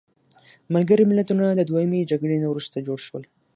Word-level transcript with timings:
ملګري 0.73 1.03
ملتونه 1.11 1.45
د 1.53 1.61
دویمې 1.69 2.07
جګړې 2.11 2.37
نه 2.43 2.47
وروسته 2.49 2.83
جوړ 2.87 2.99
شول. 3.07 3.23